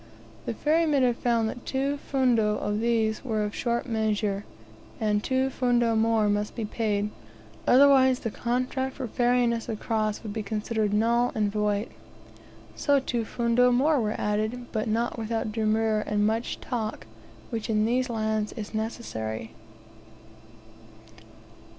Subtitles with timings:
[0.47, 4.45] The ferrymen had found that two fundo of these were of short measure,
[4.99, 7.11] and two fundo more must be paid,
[7.67, 11.89] otherwise the contract for ferrying us across would be considered null and void.
[12.75, 17.05] So two fundo more were added, but not without demur and much "talk,"
[17.51, 19.53] which in these lands is necessary.